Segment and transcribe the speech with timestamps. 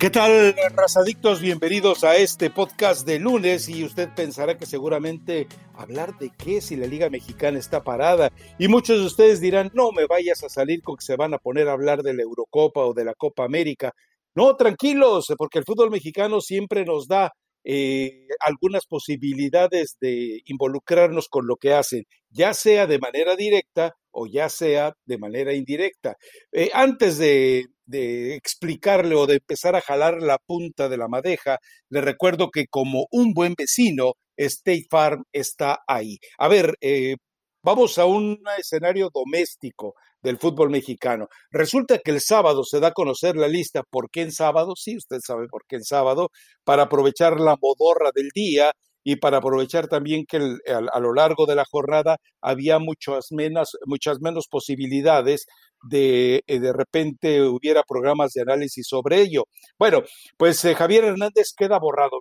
[0.00, 1.42] ¿Qué tal, razadictos?
[1.42, 6.74] Bienvenidos a este podcast de lunes y usted pensará que seguramente hablar de qué si
[6.74, 10.80] la Liga Mexicana está parada y muchos de ustedes dirán, no me vayas a salir
[10.80, 13.44] con que se van a poner a hablar de la Eurocopa o de la Copa
[13.44, 13.92] América.
[14.34, 21.46] No, tranquilos, porque el fútbol mexicano siempre nos da eh, algunas posibilidades de involucrarnos con
[21.46, 26.16] lo que hacen, ya sea de manera directa o ya sea de manera indirecta.
[26.52, 31.58] Eh, antes de, de, explicarle o de empezar a jalar la punta de la madeja,
[31.88, 36.18] le recuerdo que como un buen vecino, State Farm está ahí.
[36.38, 37.16] A ver, eh,
[37.62, 41.28] vamos a un escenario doméstico del fútbol mexicano.
[41.50, 43.82] Resulta que el sábado se da a conocer la lista.
[43.82, 44.74] ¿Por qué en sábado?
[44.76, 46.30] Sí, usted sabe por qué en sábado,
[46.64, 48.72] para aprovechar la modorra del día
[49.04, 54.20] y para aprovechar también que a, lo largo de la jornada había muchas menos, muchas
[54.20, 55.46] menos posibilidades
[55.82, 59.44] de eh, de repente hubiera programas de análisis sobre ello.
[59.78, 60.02] Bueno,
[60.36, 62.20] pues eh, Javier Hernández queda borrado.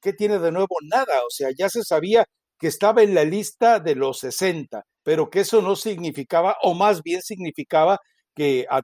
[0.00, 0.76] ¿Qué tiene de nuevo?
[0.82, 2.24] Nada, o sea, ya se sabía
[2.58, 7.02] que estaba en la lista de los 60, pero que eso no significaba, o más
[7.02, 7.98] bien significaba
[8.34, 8.82] que a,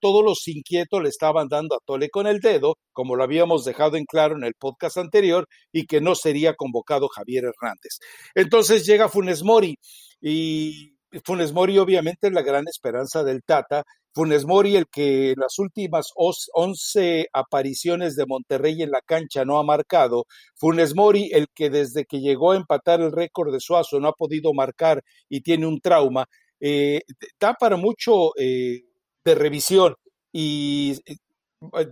[0.00, 3.96] todos los inquietos le estaban dando a tole con el dedo, como lo habíamos dejado
[3.96, 7.98] en claro en el podcast anterior, y que no sería convocado Javier Hernández.
[8.34, 9.76] Entonces llega Funes Mori
[10.20, 13.84] y Funes Mori obviamente es la gran esperanza del Tata,
[14.16, 19.58] Funes Mori, el que en las últimas 11 apariciones de Monterrey en la cancha no
[19.58, 20.24] ha marcado.
[20.54, 24.14] Funes Mori, el que desde que llegó a empatar el récord de Suazo no ha
[24.14, 26.24] podido marcar y tiene un trauma.
[26.60, 27.00] Eh,
[27.40, 28.82] da para mucho eh,
[29.24, 29.94] de revisión.
[30.32, 31.16] Y eh,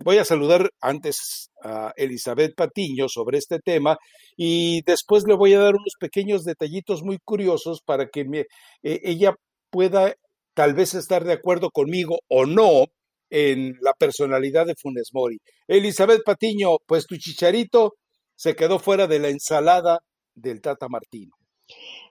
[0.05, 3.97] voy a saludar antes a Elizabeth Patiño sobre este tema
[4.37, 8.45] y después le voy a dar unos pequeños detallitos muy curiosos para que me,
[8.83, 9.35] ella
[9.71, 10.15] pueda
[10.55, 12.87] tal vez estar de acuerdo conmigo o no
[13.31, 15.39] en la personalidad de Funes Mori.
[15.67, 17.95] Elizabeth Patiño, pues tu chicharito
[18.37, 19.99] se quedó fuera de la ensalada
[20.35, 21.33] del Tata Martino.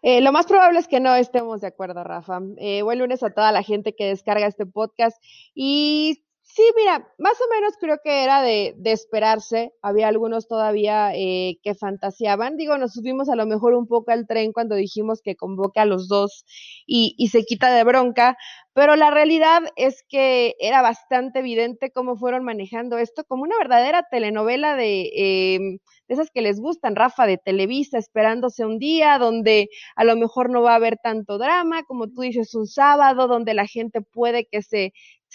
[0.02, 2.42] Eh, lo más probable es que no estemos de acuerdo, Rafa.
[2.58, 5.22] Eh, buen lunes a toda la gente que descarga este podcast.
[5.54, 9.72] Y Sí, mira, más o menos creo que era de, de esperarse.
[9.82, 12.58] Había algunos todavía eh, que fantaseaban.
[12.58, 15.86] Digo, nos subimos a lo mejor un poco al tren cuando dijimos que convoque a
[15.86, 16.46] los dos
[16.86, 18.38] y, y se quita de bronca,
[18.74, 24.04] pero la realidad es que era bastante evidente cómo fueron manejando esto como una verdadera
[24.12, 25.60] telenovela de, eh,
[26.08, 30.50] de esas que les gustan, Rafa, de Televisa, esperándose un día donde a lo mejor
[30.50, 34.46] no va a haber tanto drama, como tú dices, un sábado donde la gente puede
[34.46, 34.94] que se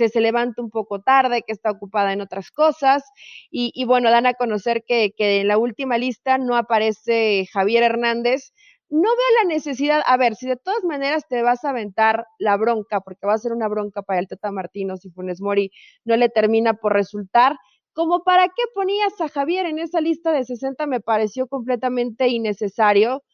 [0.09, 3.03] se, levanta un poco tarde, que está ocupada en otras cosas.
[3.51, 7.83] Y, y bueno, dan a conocer que, que en la última lista no aparece Javier
[7.83, 8.53] Hernández.
[8.91, 12.57] No veo la necesidad, a ver, si de todas maneras te vas a aventar la
[12.57, 15.71] bronca, porque va a ser una bronca para el Tata Martino si Funes Mori
[16.05, 17.57] no le termina por resultar,
[17.99, 23.25] como para qué ponías a Javier en esa lista de 60 me pareció completamente innecesario.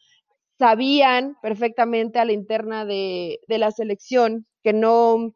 [0.57, 5.33] Sabían perfectamente a la interna de, de la selección que no,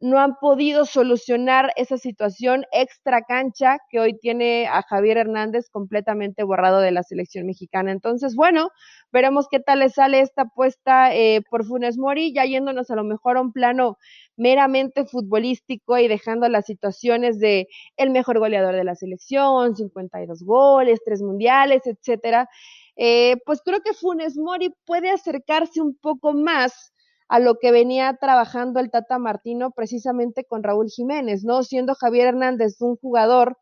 [0.00, 6.42] no han podido solucionar esa situación extra cancha que hoy tiene a Javier Hernández completamente
[6.42, 7.92] borrado de la selección mexicana.
[7.92, 8.70] Entonces, bueno,
[9.10, 13.04] veremos qué tal le sale esta apuesta eh, por Funes Mori, ya yéndonos a lo
[13.04, 13.96] mejor a un plano
[14.36, 21.00] meramente futbolístico y dejando las situaciones de el mejor goleador de la selección, 52 goles,
[21.04, 22.48] tres mundiales, etcétera.
[22.96, 26.92] Eh, pues creo que Funes Mori puede acercarse un poco más
[27.28, 31.62] a lo que venía trabajando el Tata Martino precisamente con Raúl Jiménez, ¿no?
[31.62, 33.58] Siendo Javier Hernández un jugador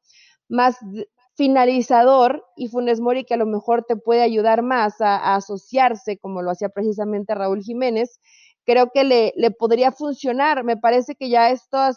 [0.48, 0.76] más
[1.34, 6.42] finalizador y Funes Mori que a lo mejor te puede ayudar más a, asociarse como
[6.42, 8.20] lo hacía precisamente Raúl Jiménez,
[8.64, 10.64] creo que le, le podría funcionar.
[10.64, 11.96] Me parece que ya estos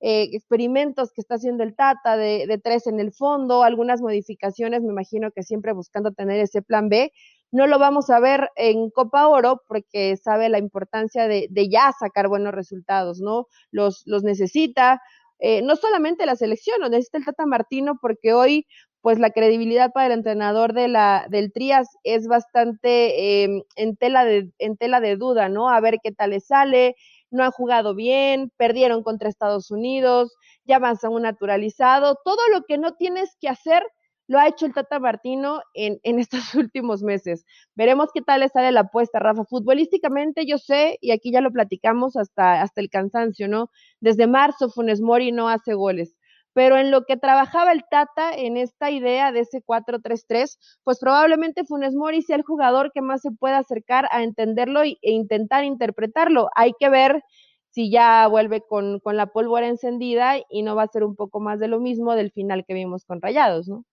[0.00, 4.82] eh, experimentos que está haciendo el Tata de, de tres en el fondo, algunas modificaciones,
[4.82, 7.12] me imagino que siempre buscando tener ese plan B,
[7.50, 12.28] no lo vamos a ver en Copa Oro porque sabe la importancia de, ya sacar
[12.28, 13.46] buenos resultados, ¿no?
[13.70, 15.00] Los, los necesita,
[15.38, 18.66] eh, no solamente la selección, lo necesita el Tata Martino porque hoy
[19.00, 24.24] pues la credibilidad para el entrenador de la, del Trias es bastante eh, en, tela
[24.24, 25.70] de, en tela de duda, ¿no?
[25.70, 26.96] A ver qué tal le sale,
[27.30, 32.64] no han jugado bien, perdieron contra Estados Unidos, ya van a un naturalizado, todo lo
[32.64, 33.82] que no tienes que hacer
[34.28, 37.44] lo ha hecho el Tata Martino en, en estos últimos meses.
[37.74, 39.44] Veremos qué tal le sale la apuesta, Rafa.
[39.44, 43.70] Futbolísticamente yo sé, y aquí ya lo platicamos hasta, hasta el cansancio, ¿no?
[44.00, 46.14] Desde marzo Funes Mori no hace goles.
[46.54, 51.64] Pero en lo que trabajaba el Tata en esta idea de ese 4-3-3, pues probablemente
[51.64, 56.48] Funes Mori sea el jugador que más se pueda acercar a entenderlo e intentar interpretarlo.
[56.56, 57.22] Hay que ver
[57.70, 61.38] si ya vuelve con, con la pólvora encendida y no va a ser un poco
[61.38, 63.84] más de lo mismo del final que vimos con Rayados, ¿no?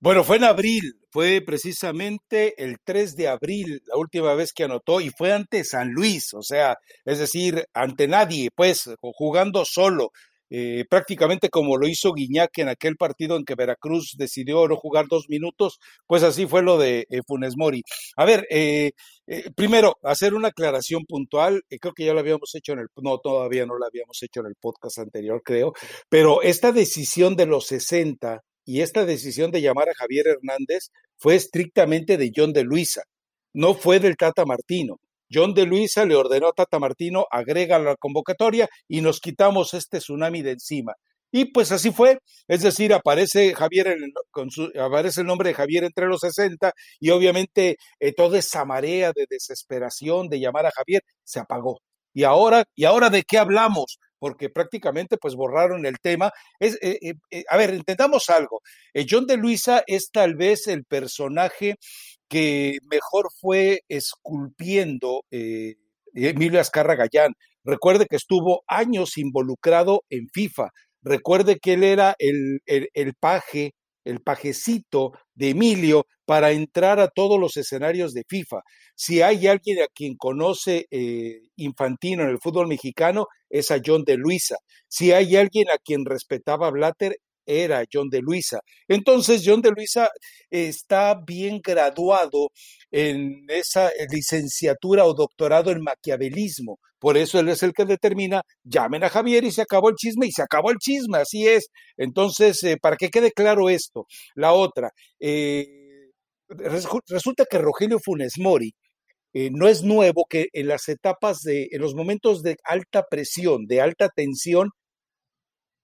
[0.00, 5.00] Bueno, fue en abril, fue precisamente el 3 de abril la última vez que anotó
[5.00, 10.10] y fue ante San Luis, o sea, es decir, ante nadie, pues jugando solo,
[10.54, 15.06] eh, prácticamente como lo hizo Guiñac en aquel partido en que Veracruz decidió no jugar
[15.08, 17.82] dos minutos, pues así fue lo de eh, Funes Mori.
[18.16, 18.92] A ver, eh,
[19.56, 23.64] primero, hacer una aclaración puntual, creo que ya lo habíamos hecho en el, no, todavía
[23.64, 25.72] no lo habíamos hecho en el podcast anterior, creo,
[26.10, 31.34] pero esta decisión de los 60 y esta decisión de llamar a Javier Hernández fue
[31.34, 33.02] estrictamente de John de Luisa,
[33.52, 34.98] no fue del Tata Martino.
[35.32, 39.98] John de Luisa le ordenó a Tata Martino, agrega la convocatoria y nos quitamos este
[39.98, 40.94] tsunami de encima.
[41.34, 43.96] Y pues así fue, es decir, aparece Javier,
[44.30, 48.66] con su, aparece el nombre de Javier entre los 60 y obviamente eh, toda esa
[48.66, 51.80] marea de desesperación de llamar a Javier se apagó.
[52.14, 53.98] Y ahora, ¿y ahora de qué hablamos?
[54.22, 56.30] porque prácticamente pues borraron el tema.
[56.60, 58.60] Es, eh, eh, eh, a ver, intentamos algo.
[59.10, 61.74] John de Luisa es tal vez el personaje
[62.28, 65.24] que mejor fue esculpiendo
[66.14, 67.32] Emilio Azcarra Gallán.
[67.64, 70.68] Recuerde que estuvo años involucrado en FIFA.
[71.02, 73.72] Recuerde que él era el, el, el paje
[74.04, 78.60] el pajecito de Emilio para entrar a todos los escenarios de FIFA.
[78.94, 84.04] Si hay alguien a quien conoce eh, Infantino en el fútbol mexicano, es a John
[84.04, 84.56] de Luisa.
[84.88, 87.16] Si hay alguien a quien respetaba Blatter,
[87.46, 88.60] era John de Luisa.
[88.88, 90.08] Entonces, John de Luisa
[90.50, 92.50] está bien graduado
[92.90, 96.78] en esa licenciatura o doctorado en maquiavelismo.
[96.98, 100.26] Por eso él es el que determina, llamen a Javier y se acabó el chisme
[100.26, 101.68] y se acabó el chisme, así es.
[101.96, 104.06] Entonces, eh, para que quede claro esto,
[104.36, 105.66] la otra, eh,
[107.08, 108.72] resulta que Rogelio Funes Mori,
[109.34, 113.66] eh, no es nuevo que en las etapas de, en los momentos de alta presión,
[113.66, 114.70] de alta tensión,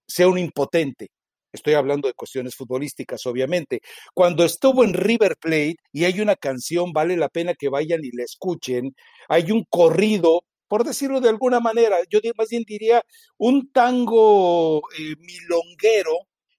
[0.07, 1.07] sea un impotente.
[1.51, 3.81] Estoy hablando de cuestiones futbolísticas, obviamente.
[4.13, 8.11] Cuando estuvo en River Plate y hay una canción, vale la pena que vayan y
[8.11, 8.95] la escuchen.
[9.27, 13.03] Hay un corrido, por decirlo de alguna manera, yo más bien diría
[13.37, 16.11] un tango eh, milonguero.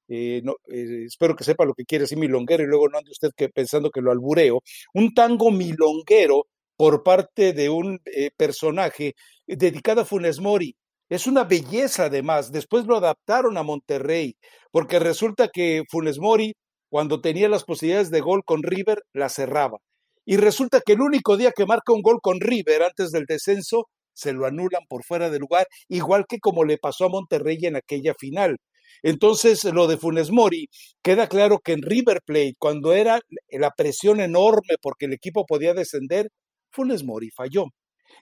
[0.09, 0.43] Eh,
[0.73, 3.91] eh, espero que sepa lo que quiere decir milonguero y luego no ande usted pensando
[3.91, 4.61] que lo albureo.
[4.95, 8.01] Un tango milonguero por parte de un
[8.37, 9.15] personaje
[9.47, 10.75] dedicado a Funes Mori.
[11.11, 12.53] Es una belleza además.
[12.53, 14.37] Después lo adaptaron a Monterrey,
[14.71, 16.55] porque resulta que Funes Mori,
[16.89, 19.79] cuando tenía las posibilidades de gol con River, la cerraba.
[20.25, 23.89] Y resulta que el único día que marca un gol con River antes del descenso,
[24.15, 27.77] se lo anulan por fuera de lugar, igual que como le pasó a Monterrey en
[27.77, 28.59] aquella final.
[29.03, 30.69] Entonces, lo de Funes Mori,
[31.03, 33.21] queda claro que en River Plate, cuando era
[33.51, 36.29] la presión enorme porque el equipo podía descender,
[36.71, 37.67] Funes Mori falló.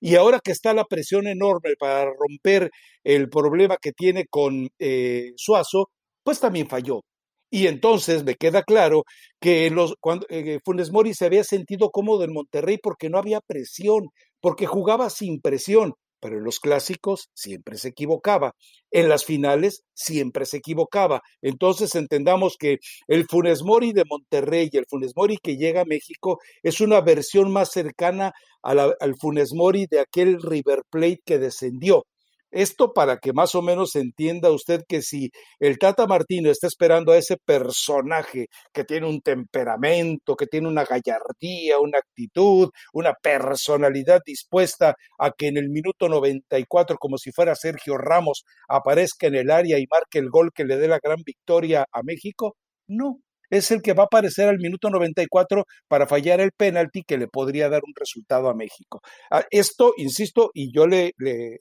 [0.00, 2.70] Y ahora que está la presión enorme para romper
[3.04, 5.90] el problema que tiene con eh, Suazo,
[6.22, 7.02] pues también falló.
[7.50, 9.04] Y entonces me queda claro
[9.40, 13.40] que los, cuando, eh, Funes Mori se había sentido cómodo en Monterrey porque no había
[13.40, 14.08] presión,
[14.40, 18.52] porque jugaba sin presión pero en los clásicos siempre se equivocaba,
[18.90, 21.22] en las finales siempre se equivocaba.
[21.42, 25.86] Entonces entendamos que el Funes Mori de Monterrey y el Funes Mori que llega a
[25.86, 28.32] México es una versión más cercana
[28.62, 32.04] al Funes Mori de aquel River Plate que descendió.
[32.50, 37.12] Esto para que más o menos entienda usted que si el Tata Martino está esperando
[37.12, 44.20] a ese personaje que tiene un temperamento, que tiene una gallardía, una actitud, una personalidad
[44.24, 49.50] dispuesta a que en el minuto 94, como si fuera Sergio Ramos, aparezca en el
[49.50, 53.70] área y marque el gol que le dé la gran victoria a México, no, es
[53.70, 57.68] el que va a aparecer al minuto 94 para fallar el penalti que le podría
[57.68, 59.00] dar un resultado a México.
[59.30, 61.60] Ah, esto, insisto, y yo le, le,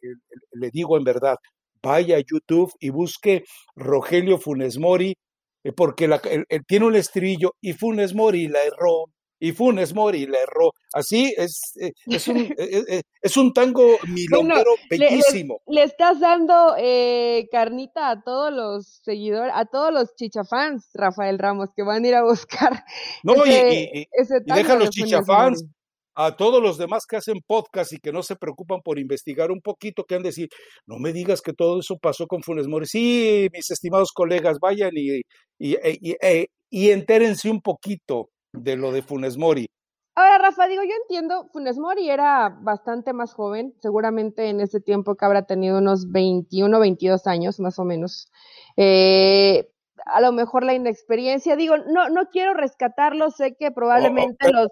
[0.71, 1.37] digo en verdad,
[1.81, 3.43] vaya a YouTube y busque
[3.75, 5.15] Rogelio Funes Mori,
[5.63, 6.09] eh, porque
[6.67, 9.05] tiene un estribillo y Funes Mori la erró,
[9.39, 10.73] y Funes Mori le erró.
[10.93, 15.61] Así es, eh, es, un, eh, eh, es, un tango milonguero bellísimo.
[15.67, 16.75] Le, estás dando
[17.51, 22.15] carnita a todos los seguidores, a todos los chichafans, Rafael Ramos, que van a ir
[22.15, 22.83] a buscar.
[23.23, 24.07] No, y,
[24.45, 25.65] deja los chichafans
[26.15, 29.61] a todos los demás que hacen podcast y que no se preocupan por investigar un
[29.61, 30.49] poquito, que han de decir,
[30.85, 32.85] no me digas que todo eso pasó con Funes Mori.
[32.85, 35.21] Sí, mis estimados colegas, vayan y,
[35.59, 35.75] y,
[36.69, 39.67] y entérense un poquito de lo de Funes Mori.
[40.15, 45.15] Ahora, Rafa, digo, yo entiendo, Funes Mori era bastante más joven, seguramente en ese tiempo
[45.15, 48.31] que habrá tenido unos 21, 22 años, más o menos.
[48.77, 49.69] Eh,
[50.05, 51.55] a lo mejor la inexperiencia.
[51.55, 54.69] Digo, no, no quiero rescatarlo, sé que probablemente los,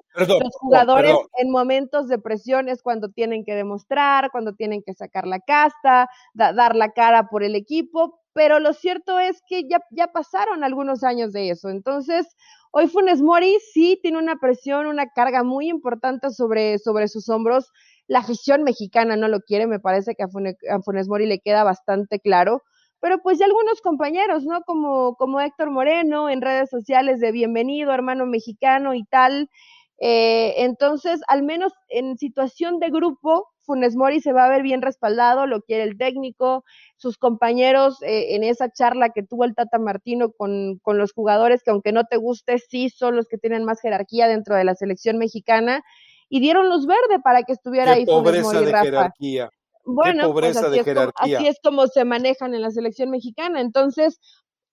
[0.60, 5.40] jugadores en momentos de presión es cuando tienen que demostrar, cuando tienen que sacar la
[5.40, 10.64] casta, dar la cara por el equipo, pero lo cierto es que ya, ya pasaron
[10.64, 11.70] algunos años de eso.
[11.70, 12.36] Entonces,
[12.78, 17.72] hoy Funes Mori sí tiene una presión, una carga muy importante sobre, sobre sus hombros.
[18.06, 22.20] La afición mexicana no lo quiere, me parece que a Funes Mori le queda bastante
[22.20, 22.64] claro
[23.06, 24.62] pero pues ya algunos compañeros, ¿no?
[24.64, 29.52] Como, como Héctor Moreno en redes sociales de bienvenido, hermano mexicano y tal.
[30.00, 34.82] Eh, entonces, al menos en situación de grupo, Funes Mori se va a ver bien
[34.82, 36.64] respaldado, lo quiere el técnico,
[36.98, 41.64] sus compañeros eh, en esa charla que tuvo el Tata Martino con, con, los jugadores
[41.64, 44.76] que aunque no te guste, sí son los que tienen más jerarquía dentro de la
[44.76, 45.84] selección mexicana
[46.30, 48.84] y dieron luz verde para que estuviera ahí Funes Mori, Rafa.
[48.84, 49.50] Jerarquía.
[49.86, 53.62] Bueno, pues así, es como, así es como se manejan en la selección mexicana.
[53.62, 54.20] Entonces,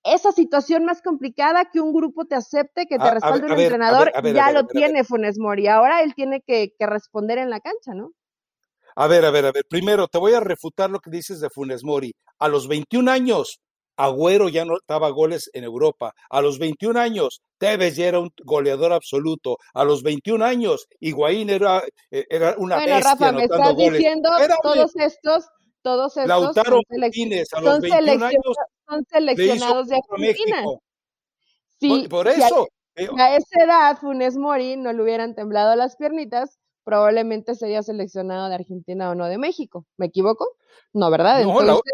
[0.05, 4.53] esa situación más complicada que un grupo te acepte, que te respalde un entrenador, ya
[4.53, 5.69] lo tiene Funes Mori.
[5.69, 8.13] Ahora él tiene que, que, responder en la cancha, ¿no?
[8.97, 9.65] A ver, a ver, a ver.
[9.69, 12.13] Primero, te voy a refutar lo que dices de Funes Mori.
[12.39, 13.61] A los 21 años,
[13.97, 16.13] Agüero ya no daba goles en Europa.
[16.31, 19.59] A los 21 años, Tevez ya era un goleador absoluto.
[19.75, 24.31] A los 21 años, Higuaín era, eh, era una bueno, bestia Rafa, me estás diciendo
[24.63, 25.49] todos estos,
[25.83, 28.57] todos estos Lautaro Martínez, a los 21 años
[28.93, 30.65] son seleccionados de Argentina.
[31.81, 32.69] Sí, por, eso.
[32.95, 38.49] Eh, a esa edad, Funes Mori no le hubieran temblado las piernitas probablemente sería seleccionado
[38.49, 39.87] de Argentina o no de México.
[39.97, 40.47] ¿Me equivoco?
[40.93, 41.43] No, ¿verdad?
[41.45, 41.93] No, Entonces,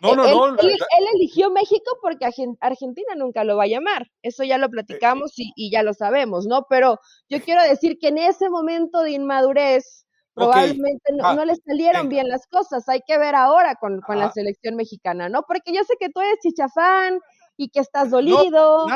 [0.00, 2.26] no, no, él, él, eligió México porque
[2.60, 4.08] Argentina nunca lo va a llamar.
[4.22, 6.66] Eso ya lo platicamos y, ya lo sabemos, ¿no?
[6.68, 12.08] Pero yo quiero decir que en ese momento de inmadurez, probablemente no, ah, le salieron
[12.08, 12.88] bien las cosas.
[12.88, 15.42] Hay que ver ahora con, con la selección mexicana, ¿no?
[15.42, 17.20] Porque yo sé que tú eres chichafán
[17.56, 18.86] y que estás dolido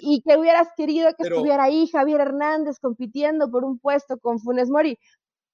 [0.00, 4.70] Y, que hubieras querido que estuviera ahí Javier Hernández compitiendo por un puesto con Funes
[4.70, 4.98] Mori,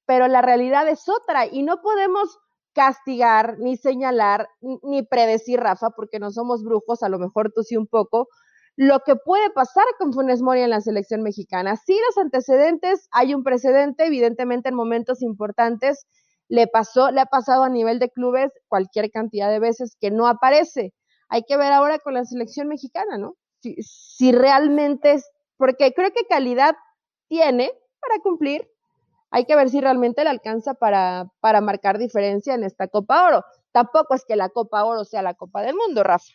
[0.07, 2.39] pero la realidad es otra y no podemos
[2.73, 7.77] castigar, ni señalar, ni predecir, Rafa, porque no somos brujos, a lo mejor tú sí
[7.77, 8.29] un poco,
[8.77, 11.77] lo que puede pasar con Funes Mori en la selección mexicana.
[11.77, 16.07] Sí, los antecedentes, hay un precedente, evidentemente en momentos importantes
[16.49, 20.27] le pasó, le ha pasado a nivel de clubes cualquier cantidad de veces que no
[20.27, 20.93] aparece
[21.33, 23.37] hay que ver ahora con la selección mexicana, ¿no?
[23.63, 26.75] Si, si realmente es, porque creo que calidad
[27.27, 28.71] tiene para cumplir,
[29.31, 33.45] hay que ver si realmente le alcanza para, para marcar diferencia en esta Copa Oro.
[33.73, 36.35] Tampoco es que la Copa Oro sea la Copa del Mundo, Rafa.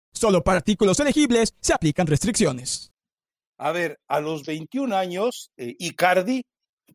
[0.13, 2.91] Solo para artículos elegibles se aplican restricciones.
[3.57, 6.43] A ver, a los 21 años, eh, Icardi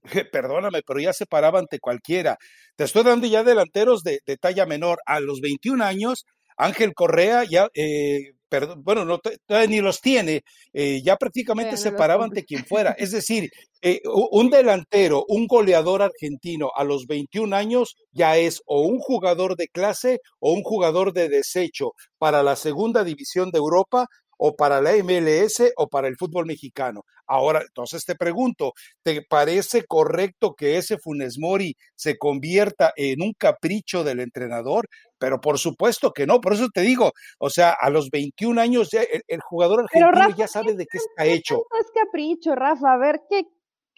[0.32, 2.38] perdóname, pero ya se paraba ante cualquiera.
[2.76, 4.98] Te estoy dando ya delanteros de, talla menor.
[5.06, 6.24] A los 21 años,
[6.56, 9.20] Ángel Correa ya, eh, perdón, bueno, no,
[9.68, 12.94] ni los tiene, eh, ya prácticamente se paraba ante quien fuera.
[13.06, 13.50] Es decir,
[13.82, 19.56] eh, un delantero, un goleador argentino a los 21 años ya es o un jugador
[19.56, 24.06] de clase o un jugador de desecho para la segunda división de Europa
[24.38, 27.02] o para la MLS o para el fútbol mexicano.
[27.26, 28.72] Ahora, entonces te pregunto,
[29.02, 34.88] ¿te parece correcto que ese Funes Mori se convierta en un capricho del entrenador?
[35.18, 38.90] Pero por supuesto que no, por eso te digo, o sea, a los 21 años
[38.90, 41.62] ya el, jugador argentino ya sabe de qué está hecho.
[41.70, 43.44] No es capricho, Rafa, a ver qué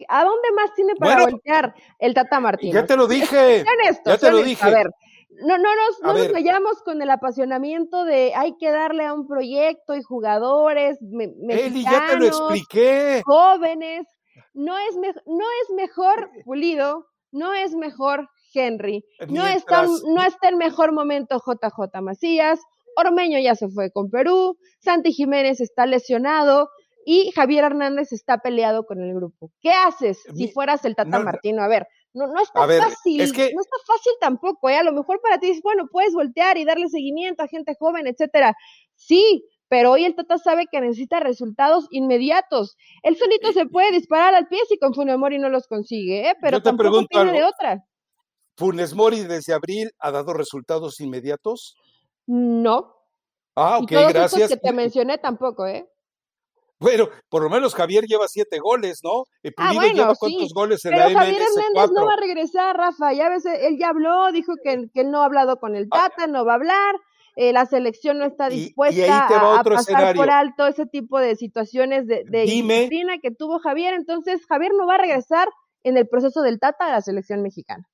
[0.08, 2.75] ¿A dónde más tiene para voltear el Tata Martínez?
[2.75, 3.64] Ya te lo dije.
[4.04, 4.64] ya te lo dije.
[4.64, 4.90] A ver,
[5.30, 9.26] no, no nos, no nos vayamos con el apasionamiento de hay que darle a un
[9.26, 11.32] proyecto y jugadores me,
[11.82, 13.22] ya te lo expliqué.
[13.25, 14.06] jóvenes.
[14.54, 20.58] No es, no es mejor Pulido, no es mejor Henry, no está, no está en
[20.58, 22.60] mejor momento JJ Macías,
[22.96, 26.68] Ormeño ya se fue con Perú, Santi Jiménez está lesionado,
[27.10, 29.50] y Javier Hernández está peleado con el grupo.
[29.62, 31.62] ¿Qué haces si fueras el Tata Martino?
[31.62, 33.50] A ver, no, no está fácil, es que...
[33.54, 34.76] no está fácil tampoco, ¿eh?
[34.76, 38.06] A lo mejor para ti es, bueno, puedes voltear y darle seguimiento a gente joven,
[38.06, 38.54] etcétera.
[38.94, 42.76] Sí, pero hoy el Tata sabe que necesita resultados inmediatos.
[43.02, 46.34] Él solito se puede disparar al pie si con Funes Mori no los consigue, ¿eh?
[46.42, 47.84] pero tampoco tiene de otra.
[48.58, 51.76] ¿Funes Mori desde abril ha dado resultados inmediatos?
[52.26, 52.92] No.
[53.54, 54.48] Ah, ok, y todos gracias.
[54.50, 55.88] que te mencioné tampoco, ¿eh?
[56.80, 59.24] Bueno, por lo menos Javier lleva siete goles, ¿no?
[59.56, 63.12] Ah, bueno, lleva cuántos goles en Pero la Javier Hernández no va a regresar, Rafa.
[63.12, 66.08] Ya ves, él ya habló, dijo que, que él no ha hablado con el ah.
[66.08, 66.96] Tata, no va a hablar.
[67.36, 72.24] Eh, la selección no está dispuesta a, pasar por alto ese tipo de situaciones de,
[72.26, 73.94] de disciplina que tuvo Javier.
[73.94, 75.48] Entonces, Javier no va a regresar
[75.84, 77.88] en el proceso del Tata a la selección mexicana.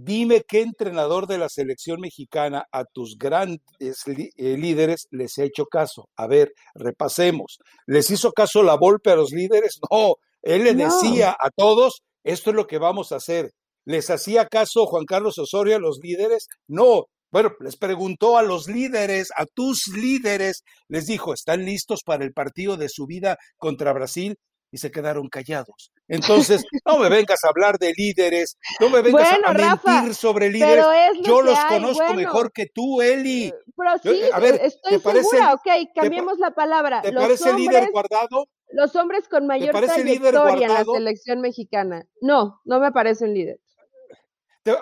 [0.00, 5.66] Dime qué entrenador de la selección mexicana a tus grandes eh, líderes les ha hecho
[5.66, 6.08] caso.
[6.16, 7.58] A ver, repasemos.
[7.84, 9.80] ¿Les hizo caso la Volpe a los líderes?
[9.90, 13.50] No, él le decía a todos, esto es lo que vamos a hacer.
[13.84, 16.46] ¿Les hacía caso Juan Carlos Osorio a los líderes?
[16.68, 22.24] No, bueno, les preguntó a los líderes, a tus líderes, les dijo, ¿están listos para
[22.24, 24.36] el partido de su vida contra Brasil?
[24.70, 25.92] Y se quedaron callados.
[26.08, 30.84] Entonces, no me vengas a hablar de líderes, no me vengas a, mentir sobre líderes.
[31.22, 33.46] Yo los conozco mejor que tú, Eli.
[33.46, 37.02] Eh, pero sí, a ver, estoy segura, ok, cambiemos la palabra.
[37.02, 38.46] ¿Te parece líder guardado?
[38.70, 42.04] Los hombres con mayor trayectoria en la selección mexicana.
[42.20, 43.60] No, no me parecen líderes.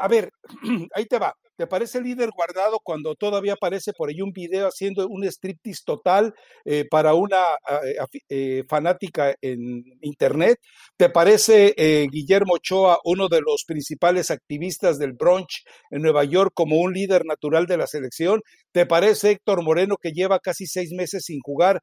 [0.01, 0.33] A ver,
[0.95, 1.35] ahí te va.
[1.57, 6.35] ¿Te parece líder guardado cuando todavía aparece por ahí un video haciendo un striptease total
[6.67, 10.59] eh, para una ah, eh, eh, fanática en internet?
[10.99, 11.75] ¿Te parece
[12.11, 17.25] Guillermo Ochoa, uno de los principales activistas del brunch en Nueva York, como un líder
[17.25, 18.43] natural de la selección?
[18.73, 21.81] ¿Te parece Héctor Moreno, que lleva casi seis meses sin jugar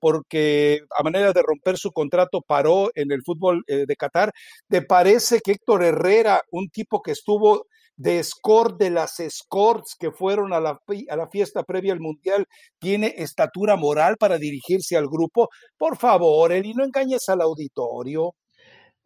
[0.00, 4.32] porque a manera de romper su contrato paró en el fútbol de Qatar?
[4.68, 7.66] ¿Te parece que Héctor Herrera, un tipo que estuvo
[7.96, 12.46] de score de las scores que fueron a la, a la fiesta previa al Mundial
[12.78, 15.48] tiene estatura moral para dirigirse al grupo?
[15.76, 18.34] Por favor, Eli, no engañes al auditorio.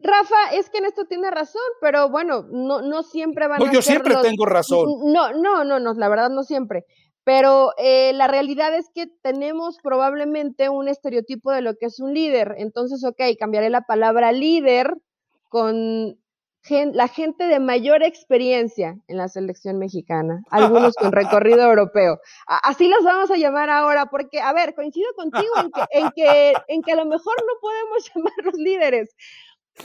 [0.03, 3.83] Rafa, es que en esto tiene razón, pero bueno, no, no siempre van no, Yo
[3.83, 4.87] siempre tengo razón.
[5.05, 6.85] No, no, no, no, la verdad no siempre.
[7.22, 12.14] Pero eh, la realidad es que tenemos probablemente un estereotipo de lo que es un
[12.14, 12.55] líder.
[12.57, 14.94] Entonces, ok, cambiaré la palabra líder
[15.50, 16.18] con
[16.68, 22.20] la gente de mayor experiencia en la selección mexicana, algunos con recorrido europeo.
[22.46, 26.53] Así los vamos a llamar ahora, porque, a ver, coincido contigo en que, en que,
[26.68, 29.14] en que a lo mejor no podemos llamarlos líderes,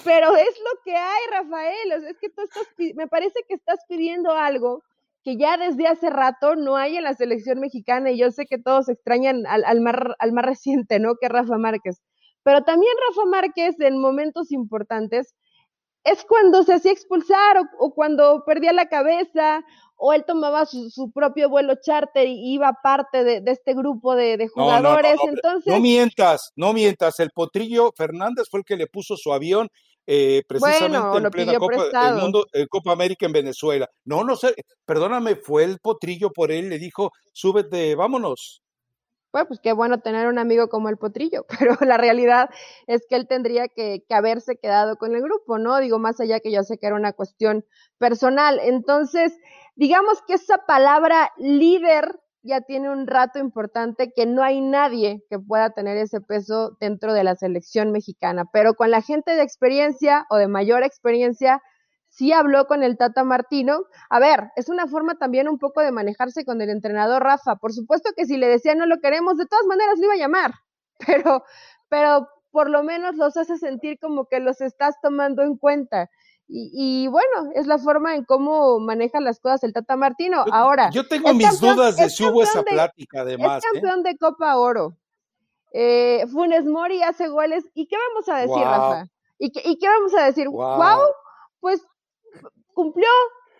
[0.03, 1.91] pero es lo que hay, Rafael.
[2.09, 4.83] es que tú estás, me parece que estás pidiendo algo
[5.23, 8.59] que ya desde hace rato no hay en la selección mexicana, y yo sé que
[8.59, 11.15] todos extrañan al, al, más, al más reciente, ¿no?
[11.19, 11.99] Que Rafa Márquez.
[12.43, 15.33] Pero también Rafa Márquez en momentos importantes
[16.05, 19.63] es cuando se hacía expulsar o, cuando perdía la cabeza
[19.97, 25.15] o él tomaba su, propio vuelo charter y iba parte de, este grupo de, jugadores.
[25.15, 27.19] No, Entonces, no mientas, no mientas.
[27.19, 29.69] El Potrillo Fernández fue el que le puso su avión
[30.05, 33.89] eh, precisamente en plena Copa, el mundo, Copa América en Venezuela.
[34.03, 34.53] No, no sé,
[34.85, 38.61] perdóname, fue el Potrillo por él, le dijo, súbete, vámonos
[39.35, 42.49] bueno, pues qué bueno tener un amigo como el Potrillo, pero la realidad
[42.87, 45.77] es que él tendría que, haberse quedado con el grupo, ¿no?
[45.79, 47.65] Digo, más allá que yo sé que era una cuestión
[47.97, 48.61] personal.
[48.63, 49.37] Entonces,
[49.75, 55.37] digamos que esa palabra líder ya tiene un rato importante que no hay nadie que
[55.37, 60.25] pueda tener ese peso dentro de la selección mexicana, pero con la gente de experiencia
[60.29, 61.61] o de mayor experiencia,
[62.15, 63.85] sí habló con el Tata Martino.
[64.09, 67.57] A ver, es una forma también un poco de manejarse con el entrenador Rafa.
[67.57, 70.17] Por supuesto que si le decía no lo queremos, de todas maneras lo iba a
[70.17, 70.53] llamar,
[71.05, 71.43] pero,
[71.89, 76.09] pero por lo menos los hace sentir como que los estás tomando en cuenta.
[76.47, 80.45] Y, bueno, es la forma en cómo maneja las cosas el Tata Martino.
[80.51, 80.91] Ahora.
[80.91, 83.57] Yo tengo mis dudas de si hubo esa plática, además.
[83.57, 83.81] Es ¿eh?
[83.81, 84.95] campeón de Copa Oro.
[85.73, 87.65] Eh, Funes Mori hace goles.
[87.73, 89.07] ¿Y qué vamos a decir, Rafa?
[89.39, 90.47] ¿Y qué, ¿Y qué, vamos a decir?
[90.49, 90.99] wow.
[91.59, 91.81] Pues
[92.73, 93.07] cumplió,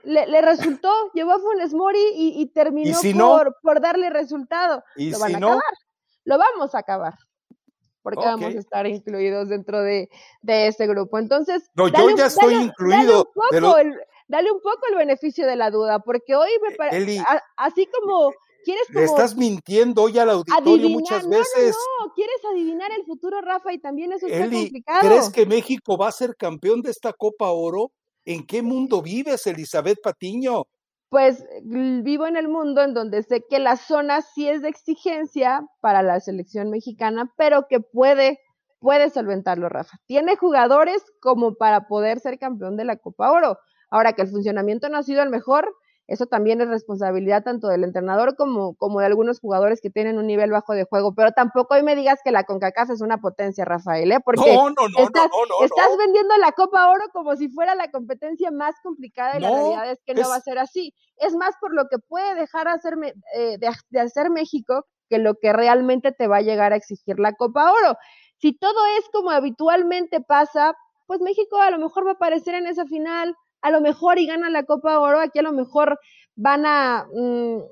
[0.03, 4.83] le, resultó, llevó a Funes Mori y, terminó por, por, darle resultado.
[4.95, 5.61] ¿Y lo van a acabar.
[6.25, 7.13] Lo vamos a acabar.
[8.01, 10.09] Porque vamos a estar incluidos dentro de,
[10.41, 11.17] de ese grupo.
[11.17, 13.31] Entonces, no, yo ya estoy incluido.
[14.27, 17.23] Dale un, poco el, beneficio de la duda, porque hoy me parece,
[17.57, 18.31] así como
[18.63, 18.99] quieres como...
[18.99, 21.75] Le estás mintiendo hoy al auditorio muchas veces.
[21.75, 24.99] No, no, quieres adivinar el futuro, Rafa, y también eso está complicado.
[25.01, 27.91] ¿Crees que México va a ser campeón de esta Copa Oro?
[28.25, 30.65] ¿En qué mundo vives, Elizabeth Patiño?
[31.09, 35.63] Pues vivo en el mundo en donde sé que la zona sí es de exigencia
[35.79, 38.39] para la selección mexicana, pero que puede
[38.85, 39.97] puede solventarlo, Rafa.
[40.05, 43.57] Tiene jugadores como para poder ser campeón de la Copa Oro.
[43.89, 45.73] Ahora que el funcionamiento no ha sido el mejor,
[46.07, 50.27] eso también es responsabilidad tanto del entrenador como, como de algunos jugadores que tienen un
[50.27, 51.15] nivel bajo de juego.
[51.15, 54.19] Pero tampoco hoy me digas que la CONCACAF es una potencia, Rafael, ¿eh?
[54.23, 58.75] Porque no, no, no, estás, vendiendo la Copa Oro como si fuera la competencia más
[58.83, 60.93] complicada y la realidad es que no va a ser así.
[61.17, 62.67] Es más por lo que puede dejar
[63.35, 67.33] eh, de hacer México que lo que realmente te va a llegar a exigir la
[67.33, 67.97] Copa Oro.
[68.37, 70.75] Si todo es como habitualmente pasa,
[71.07, 73.35] pues México a lo mejor va a aparecer en esa final,
[73.65, 75.99] a lo mejor y gana la Copa Oro, aquí a lo mejor
[76.35, 77.63] van a mm,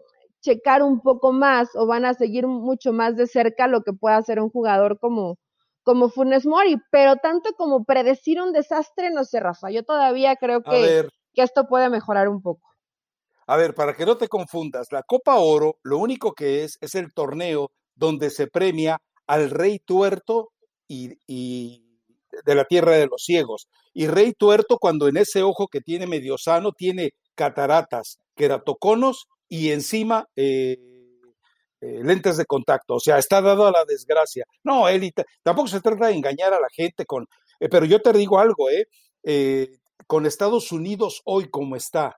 [0.42, 4.18] checar un poco más o van a seguir mucho más de cerca lo que pueda
[4.18, 5.38] hacer un jugador como,
[5.84, 10.64] como Funes Mori, pero tanto como predecir un desastre, no sé, Rafa, yo todavía creo
[10.64, 12.68] que, que esto puede mejorar un poco.
[13.46, 16.96] A ver, para que no te confundas, la Copa Oro lo único que es es
[16.96, 20.54] el torneo donde se premia al rey tuerto
[20.88, 21.83] y, y
[22.46, 23.68] de la tierra de los ciegos.
[23.94, 29.72] Y Rey Tuerto, cuando en ese ojo que tiene medio sano, tiene cataratas, queratoconos y
[29.72, 30.78] encima eh,
[31.82, 32.96] eh, lentes de contacto.
[32.96, 34.46] O sea, está dado a la desgracia.
[34.64, 37.28] No, él tampoco se trata de engañar a la gente con.
[37.60, 38.88] Eh, pero yo te digo algo, ¿eh?
[40.08, 42.18] Con Estados Unidos hoy como está,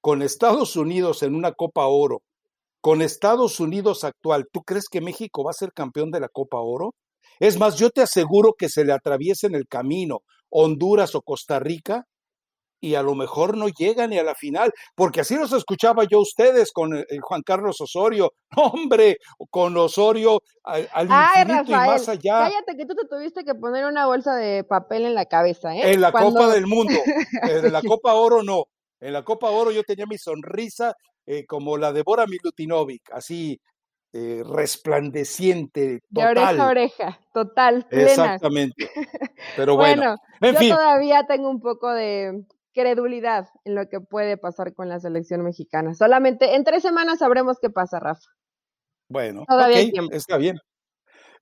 [0.00, 2.22] con Estados Unidos en una Copa Oro,
[2.80, 6.58] con Estados Unidos actual, ¿tú crees que México va a ser campeón de la Copa
[6.58, 6.94] Oro?
[7.42, 11.58] Es más, yo te aseguro que se le atraviesa en el camino Honduras o Costa
[11.58, 12.06] Rica
[12.80, 16.20] y a lo mejor no llegan ni a la final, porque así los escuchaba yo
[16.20, 19.16] ustedes con el, Juan Carlos Osorio, hombre,
[19.50, 22.48] con Osorio al, infinito y más allá.
[22.48, 25.94] Cállate que tú te tuviste que poner una bolsa de papel en la cabeza, ¿eh?
[25.94, 26.94] En la Copa del Mundo,
[27.42, 28.66] en la Copa Oro no,
[29.00, 30.94] en la Copa Oro yo tenía mi sonrisa
[31.26, 33.60] eh, como la de Bora Milutinovic, así
[34.12, 36.34] eh, resplandeciente, total.
[36.34, 38.10] De oreja a oreja, total, plena.
[38.10, 38.74] Exactamente.
[39.56, 42.44] Pero bueno, en yo todavía tengo un poco de
[42.74, 45.94] credulidad en lo que puede pasar con la selección mexicana.
[45.94, 48.28] Solamente en tres semanas sabremos qué pasa, Rafa.
[49.08, 50.56] Bueno, todavía está bien.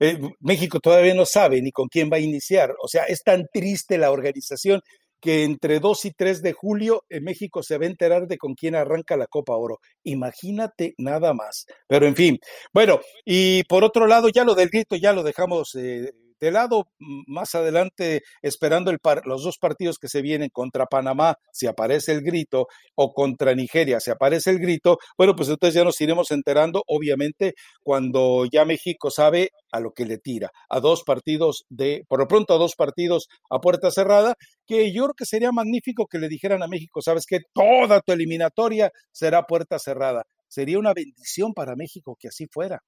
[0.01, 2.75] Eh, México todavía no sabe ni con quién va a iniciar.
[2.83, 4.81] O sea, es tan triste la organización
[5.21, 8.55] que entre 2 y 3 de julio en México se va a enterar de con
[8.55, 9.81] quién arranca la Copa Oro.
[10.05, 11.67] Imagínate nada más.
[11.87, 12.39] Pero en fin,
[12.73, 16.89] bueno, y por otro lado, ya lo del grito ya lo dejamos eh, de lado
[16.99, 22.23] más adelante, esperando el los dos partidos que se vienen contra Panamá, si aparece el
[22.23, 26.83] grito, o contra Nigeria, si aparece el grito, bueno, pues entonces ya nos iremos enterando,
[26.87, 32.21] obviamente, cuando ya México sabe a lo que le tira, a dos partidos de, por
[32.21, 34.35] lo pronto a dos partidos a puerta cerrada,
[34.67, 38.13] que yo creo que sería magnífico que le dijeran a México, sabes que toda tu
[38.13, 40.25] eliminatoria será puerta cerrada.
[40.49, 42.81] Sería una bendición para México que así fuera.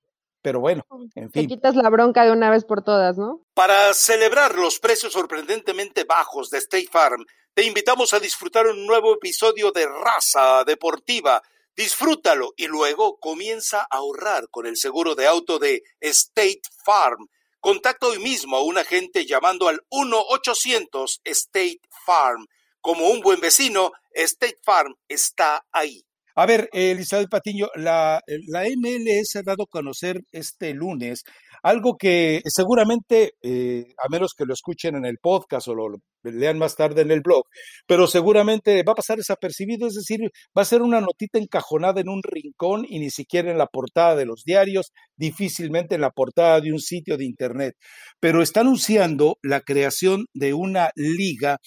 [0.43, 1.43] Pero bueno, en fin.
[1.43, 3.41] Te quitas la bronca de una vez por todas, ¿no?
[3.55, 7.25] Para celebrar los precios sorprendentemente bajos de State Farm,
[7.55, 11.43] te invitamos a disfrutar un nuevo episodio de Raza Deportiva.
[11.77, 17.29] Disfrútalo y luego comienza a ahorrar con el seguro de auto de State Farm.
[17.61, 22.47] Contacta hoy mismo a un agente llamando al 1-800 State Farm.
[22.81, 26.05] Como un buen vecino, State Farm está ahí.
[26.35, 31.25] A ver, Elizabeth Patiño, la, la, MLS ha dado a conocer este lunes
[31.63, 36.59] algo que seguramente, eh, a menos que lo escuchen en el podcast o lo, lean
[36.59, 37.45] más tarde en el blog,
[37.87, 40.21] pero seguramente va a pasar desapercibido, es decir,
[40.57, 44.17] va a ser una notita encajonada en un rincón y ni siquiera en la portada
[44.17, 47.75] de los diarios, difícilmente en la portada de un sitio de Internet.
[48.21, 51.59] Pero está anunciando la creación de una liga,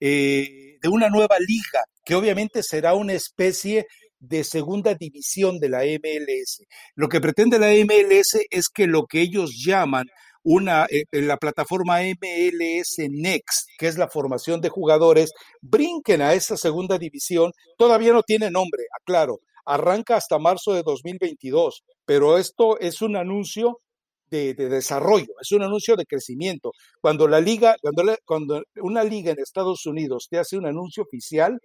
[0.00, 3.86] eh, de una nueva liga, que obviamente será una especie
[4.20, 6.62] de segunda división de la MLS.
[6.94, 10.06] Lo que pretende la MLS es que lo que ellos llaman
[10.42, 16.56] una eh, la plataforma MLS Next, que es la formación de jugadores, brinquen a esa
[16.56, 17.52] segunda división.
[17.76, 19.40] Todavía no tiene nombre, aclaro.
[19.66, 23.80] Arranca hasta marzo de 2022, pero esto es un anuncio
[24.30, 26.72] de, desarrollo, es un anuncio de crecimiento.
[27.00, 31.58] Cuando la liga, cuando, cuando una liga en Estados Unidos te hace un anuncio oficial,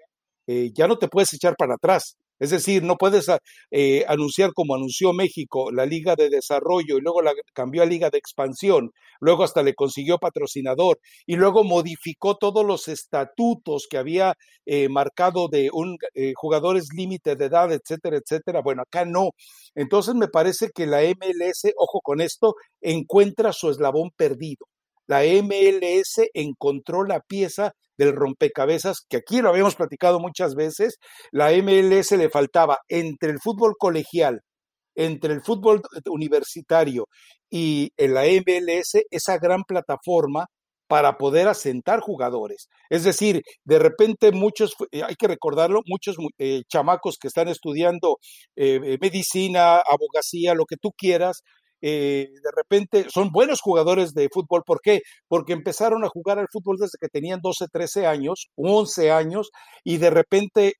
[0.47, 2.17] eh, ya no te puedes echar para atrás.
[2.39, 3.39] Es decir, no puedes ah,
[3.71, 8.09] eh, anunciar como anunció México la Liga de Desarrollo y luego la cambió a Liga
[8.09, 14.33] de Expansión, luego hasta le consiguió patrocinador y luego modificó todos los estatutos que había
[14.65, 18.61] eh, marcado de un eh, jugadores límite de edad, etcétera, etcétera.
[18.61, 19.31] Bueno, acá no.
[19.75, 24.65] Entonces me parece que la MLS, ojo con esto, encuentra su eslabón perdido.
[25.07, 30.97] La MLS encontró la pieza del rompecabezas, que aquí lo habíamos platicado muchas veces,
[31.31, 34.41] la MLS le faltaba entre el fútbol colegial
[34.95, 37.07] entre el fútbol universitario
[37.49, 40.45] y la MLS esa gran plataforma
[40.87, 42.67] para poder asentar jugadores.
[42.89, 48.17] Es decir, de repente muchos, eh, hay que recordarlo, muchos eh, chamacos que están estudiando
[48.55, 51.41] eh, medicina, abogacía, lo que tú quieras,
[51.89, 54.63] de repente son buenos jugadores de fútbol.
[54.65, 55.01] ¿Por qué?
[55.27, 59.51] Porque empezaron a jugar al fútbol desde que tenían 12, 13 años, 11 años,
[59.83, 60.73] y de repente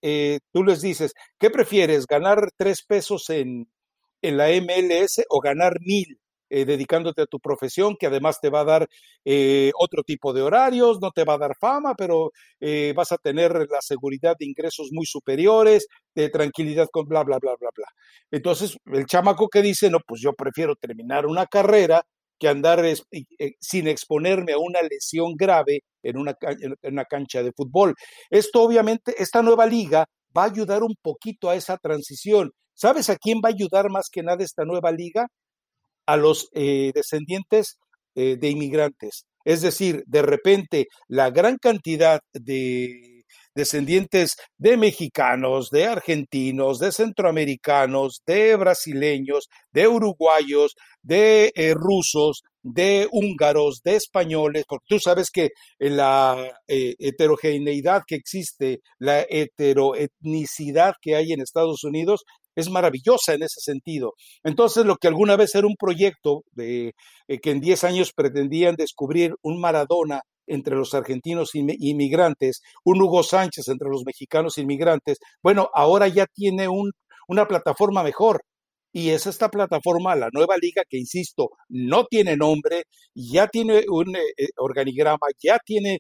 [0.52, 2.08] tú les dices, ¿qué prefieres?
[2.08, 3.68] ¿Ganar tres pesos en,
[4.22, 6.20] en la MLS o ganar mil?
[6.48, 8.88] Eh, dedicándote a tu profesión, que además te va a dar
[9.26, 13.18] eh, otro tipo de horarios, no te va a dar fama, pero eh, vas a
[13.18, 17.88] tener la seguridad de ingresos muy superiores, de tranquilidad con bla, bla, bla, bla, bla.
[18.30, 22.04] Entonces, el chamaco que dice, no, pues yo prefiero terminar una carrera
[22.38, 22.84] que andar
[23.60, 27.96] sin exponerme a una lesión grave en una, en una cancha de fútbol.
[28.30, 30.06] Esto obviamente, esta nueva liga
[30.38, 32.52] va a ayudar un poquito a esa transición.
[32.74, 35.28] ¿Sabes a quién va a ayudar más que nada esta nueva liga?
[36.06, 37.78] A los eh, descendientes
[38.16, 39.26] eh, de inmigrantes.
[39.44, 48.22] Es decir, de repente la gran cantidad de descendientes de mexicanos, de argentinos, de centroamericanos,
[48.26, 55.50] de brasileños, de uruguayos, de eh, rusos, de húngaros, de españoles, porque tú sabes que
[55.78, 63.60] la heterogeneidad que existe, la heteroetnicidad que hay en Estados Unidos es maravillosa en ese
[63.60, 64.14] sentido.
[64.44, 66.94] Entonces, lo que alguna vez era un proyecto de
[67.28, 73.24] eh, que en 10 años pretendían descubrir un Maradona entre los argentinos inmigrantes, un Hugo
[73.24, 76.92] Sánchez entre los mexicanos inmigrantes, bueno, ahora ya tiene un,
[77.28, 78.42] una plataforma mejor.
[78.94, 84.16] Y es esta plataforma, la nueva liga, que insisto, no tiene nombre, ya tiene un
[84.16, 86.00] eh, eh, organigrama, ya tiene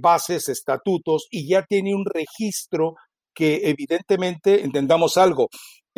[0.00, 2.94] bases, estatutos y ya tiene un registro
[3.38, 5.48] que evidentemente entendamos algo,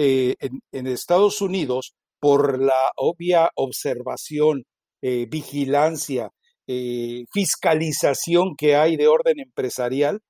[0.03, 0.35] eh,
[0.73, 4.65] en, Estados Unidos, por la obvia observación,
[5.03, 6.31] eh, vigilancia,
[6.67, 10.21] eh, fiscalización que hay de orden empresarial,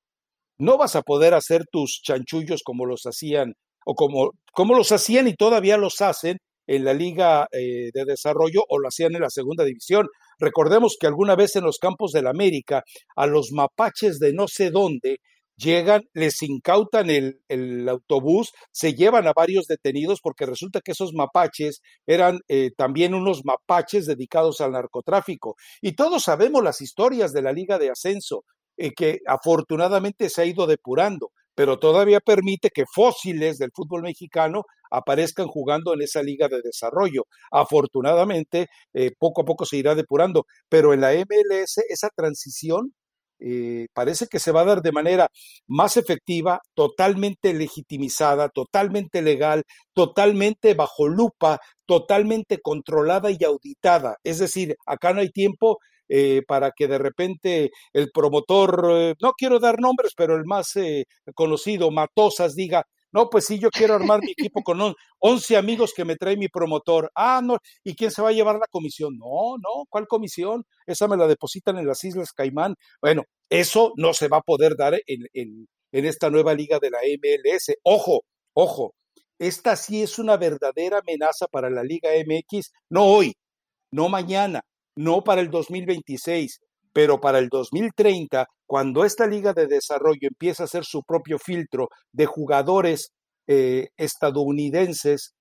[0.57, 3.53] no vas a poder hacer tus chanchullos como los hacían
[3.85, 8.77] o como, como los hacían y todavía los hacen en la Liga de Desarrollo o
[8.77, 10.07] lo hacían en la Segunda División.
[10.37, 12.83] Recordemos que alguna vez en los campos del América,
[13.15, 15.19] a los mapaches de no sé dónde
[15.55, 21.81] llegan, les incautan el, autobús, se llevan a varios detenidos porque resulta que esos mapaches
[22.05, 25.55] eran eh, también unos mapaches dedicados al narcotráfico.
[25.81, 28.43] Y todos sabemos las historias de la Liga de Ascenso,
[28.77, 34.63] eh, que afortunadamente se ha ido depurando, pero todavía permite que fósiles del fútbol mexicano
[34.89, 37.25] aparezcan jugando en esa liga de desarrollo.
[37.51, 42.93] Afortunadamente, eh, poco a poco se irá depurando, pero en la MLS esa transición
[43.41, 45.27] eh, parece que se va a dar de manera
[45.67, 54.17] más efectiva, totalmente legitimizada, totalmente legal, totalmente bajo lupa, totalmente controlada y auditada.
[54.23, 59.31] Es decir, acá no hay tiempo eh, para que de repente el promotor, eh, no
[59.31, 60.73] quiero dar nombres, pero el más
[61.33, 66.05] conocido, Matosas, diga, no, pues sí, yo quiero armar mi equipo con 11 amigos que
[66.05, 67.11] me trae mi promotor.
[67.15, 69.17] Ah, no, ¿y quién se va a llevar la comisión?
[69.17, 70.65] No, no, ¿cuál comisión?
[70.85, 72.75] Esa me la depositan en las Islas Caimán.
[73.01, 76.89] Bueno, eso no se va a poder dar en, en, en esta nueva liga de
[76.89, 77.75] la MLS.
[77.83, 78.93] Ojo, ojo,
[79.41, 83.33] esta sí es una verdadera amenaza para la Liga MX, no hoy,
[83.91, 84.61] no mañana,
[84.95, 86.59] no para el 2026,
[86.93, 91.89] pero para el 2030 cuando esta liga de desarrollo empieza a hacer su propio filtro
[92.13, 93.11] de jugadores
[93.47, 95.33] eh, estadounidenses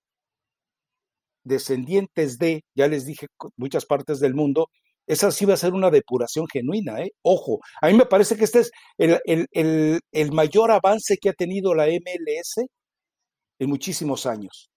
[1.44, 4.66] descendientes de, ya les dije, muchas partes del mundo,
[5.06, 7.12] esa sí va a ser una depuración genuina, ¿eh?
[7.22, 11.86] Ojo, a mí me parece que este es el, mayor avance que ha tenido la
[11.86, 12.66] MLS
[13.58, 14.70] en muchísimos años.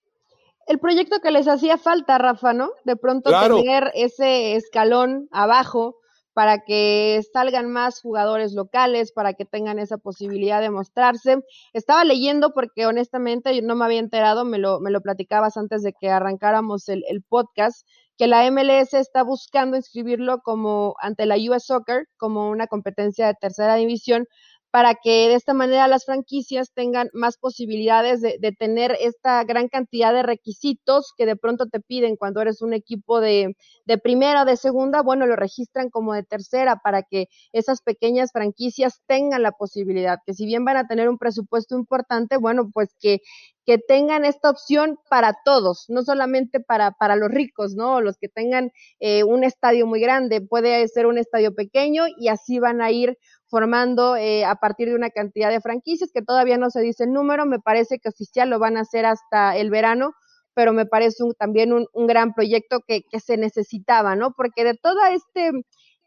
[0.68, 2.72] El proyecto que les hacía falta, Rafa, ¿no?
[2.86, 5.96] De pronto tener ese escalón abajo
[6.34, 11.38] para que salgan más jugadores locales, para que tengan esa posibilidad de mostrarse.
[11.74, 15.84] Estaba leyendo porque honestamente yo no me había enterado, me lo, me lo platicabas antes
[15.84, 21.36] de que arrancáramos el, el podcast, que la MLS está buscando inscribirlo como ante la
[21.36, 24.28] US Soccer como una competencia de tercera división
[24.74, 30.12] para que de esta manera las franquicias tengan más posibilidades de, tener esta gran cantidad
[30.12, 33.56] de requisitos que de pronto te piden cuando eres un equipo de,
[33.86, 38.32] de primera o de segunda, bueno, lo registran como de tercera para que esas pequeñas
[38.34, 42.96] franquicias tengan la posibilidad, que si bien van a tener un presupuesto importante, bueno, pues
[43.00, 43.20] que,
[43.68, 48.02] que tengan esta opción para todos, no solamente para, para los ricos, ¿no?
[48.02, 52.58] Los que tengan eh, un estadio muy grande, puede ser un estadio pequeño y así
[52.58, 53.20] van a ir
[53.54, 57.14] formando eh, a partir de una cantidad de franquicias que todavía no se dice el
[57.14, 60.16] número, me parece que oficial lo van a hacer hasta el verano,
[60.56, 64.32] pero me parece también un, gran proyecto que, que, se necesitaba, ¿no?
[64.36, 65.52] Porque de todo este,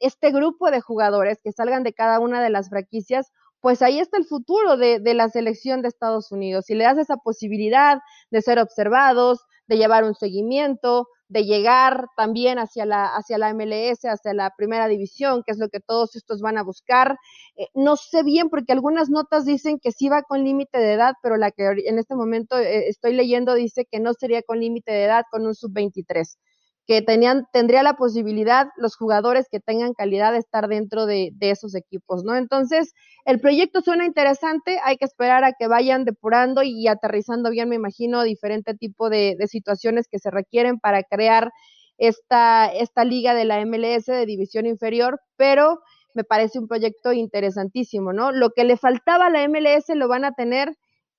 [0.01, 3.31] este grupo de jugadores que salgan de cada una de las franquicias,
[3.61, 6.65] pues ahí está el futuro de, de, la selección de Estados Unidos.
[6.67, 7.99] Si le das esa posibilidad
[8.33, 14.05] de ser observados, de llevar un seguimiento, de llegar también hacia la, hacia la MLS,
[14.05, 17.19] hacia la primera división, que es lo que todos estos van a buscar.
[17.57, 21.15] Eh, no sé bien, porque algunas notas dicen que sí va con límite de edad,
[21.23, 24.93] pero la que en este momento eh, estoy leyendo dice que no sería con límite
[24.93, 26.37] de edad con un sub-23
[26.87, 31.75] que tenían, tendría la posibilidad los jugadores que tengan calidad de estar dentro de, esos
[31.75, 32.37] equipos, ¿no?
[32.37, 32.95] Entonces,
[33.25, 37.75] el proyecto suena interesante, hay que esperar a que vayan depurando y, aterrizando bien, me
[37.75, 41.51] imagino, diferente tipo de, situaciones que se requieren para crear
[41.99, 45.81] esta, esta liga de la MLS de división inferior, pero
[46.15, 48.31] me parece un proyecto interesantísimo, ¿no?
[48.31, 50.77] Lo que le faltaba a la MLS lo van a tener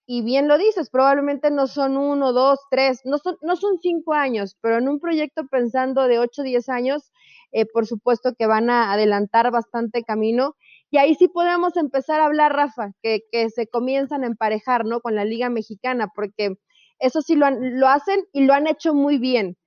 [0.08, 4.13] y bien lo dices, probablemente no son uno, dos, tres, no son, no son cinco
[4.13, 7.12] años, pero en un proyecto pensando de ocho, diez años,
[7.52, 10.56] eh, por supuesto que van a adelantar bastante camino.
[10.89, 15.02] Y ahí sí podemos empezar a hablar, Rafa, que, que se comienzan a emparejar, ¿no?
[15.02, 16.56] Con la Liga Mexicana, porque
[17.00, 19.58] eso sí lo, lo hacen y lo han hecho muy bien.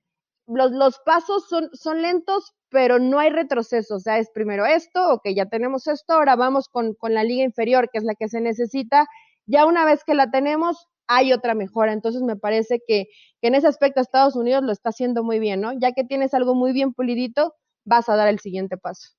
[0.47, 3.95] Los, los pasos son, son lentos, pero no hay retroceso.
[3.95, 7.43] O sea, es primero esto, ok, ya tenemos esto, ahora vamos con, con la liga
[7.43, 9.07] inferior, que es la que se necesita,
[9.45, 11.93] ya una vez que la tenemos, hay otra mejora.
[11.93, 13.05] Entonces me parece que,
[13.41, 15.73] en ese aspecto Estados Unidos lo está haciendo muy bien, ¿no?
[15.79, 19.09] Ya que tienes algo muy bien pulidito, vas a dar el siguiente paso.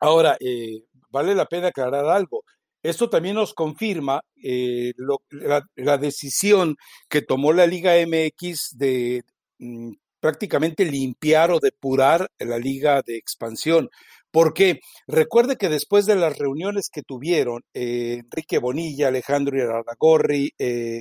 [0.00, 2.44] Ahora, eh, vale la pena aclarar algo.
[2.82, 4.92] Esto también nos confirma eh,
[5.76, 6.76] la, decisión
[7.08, 9.24] que tomó la Liga MX de
[9.58, 13.90] mm, prácticamente limpiar o depurar la Liga de Expansión.
[14.30, 21.00] Porque recuerde que después de las reuniones que tuvieron eh, Enrique Bonilla, Alejandro Iraragorri, eh,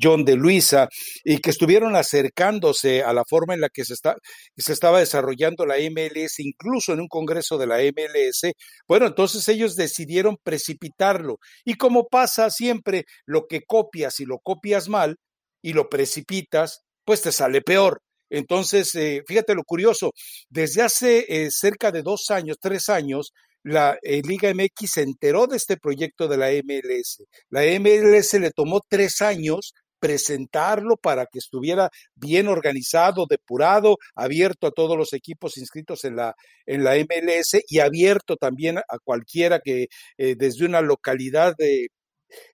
[0.00, 0.88] John de Luisa,
[1.24, 4.16] y que estuvieron acercándose a la forma en la que se, está,
[4.56, 8.52] se estaba desarrollando la MLS, incluso en un congreso de la MLS,
[8.88, 11.38] bueno, entonces ellos decidieron precipitarlo.
[11.64, 15.16] Y como pasa siempre, lo que copias y lo copias mal
[15.62, 18.02] y lo precipitas, pues te sale peor.
[18.30, 20.12] Entonces, eh, fíjate lo curioso,
[20.48, 25.46] desde hace eh, cerca de dos años, tres años, la eh, Liga MX se enteró
[25.46, 27.24] de este proyecto de la MLS.
[27.50, 34.70] La MLS le tomó tres años presentarlo para que estuviera bien organizado, depurado, abierto a
[34.70, 36.34] todos los equipos inscritos en la,
[36.66, 39.86] en la MLS y abierto también a cualquiera que
[40.18, 41.54] desde una localidad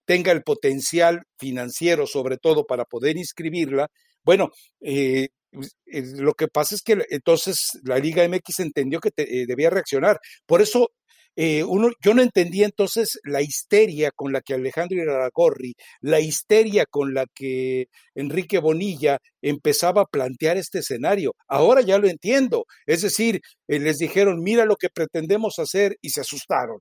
[0.04, 3.88] tenga el potencial financiero, sobre todo, para poder inscribirla.
[4.24, 5.28] Bueno, eh, eh,
[5.86, 10.18] lo que pasa es que entonces la Liga MX entendió que eh, debía reaccionar.
[10.46, 10.88] Por eso
[11.36, 16.84] eh, uno, yo no entendía entonces la histeria con la que Alejandro Iraragorri, la histeria
[16.86, 21.32] con la que Enrique Bonilla empezaba a plantear este escenario.
[21.48, 22.66] Ahora ya lo entiendo.
[22.86, 26.78] Es decir, les dijeron, mira lo que pretendemos hacer y se asustaron.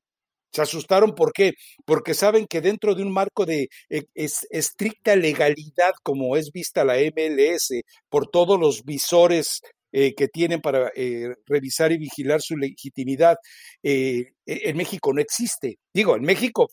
[0.52, 1.54] Se asustaron, ¿por qué?
[1.86, 6.98] Porque saben que dentro de un marco de eh, estricta legalidad, como es vista la
[6.98, 9.62] MLS, por todos los visores
[9.94, 13.38] eh, que tienen para eh, revisar y vigilar su legitimidad,
[13.84, 15.78] e, en México no existe.
[15.94, 16.68] Digo, en México